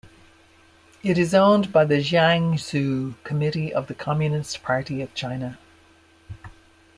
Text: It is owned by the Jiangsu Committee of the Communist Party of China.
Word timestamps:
It 1.03 1.19
is 1.19 1.35
owned 1.35 1.71
by 1.71 1.85
the 1.85 1.99
Jiangsu 1.99 3.13
Committee 3.23 3.71
of 3.71 3.85
the 3.85 3.93
Communist 3.93 4.63
Party 4.63 4.99
of 5.03 5.13
China. 5.13 5.59